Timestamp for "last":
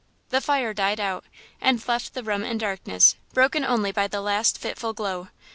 4.21-4.57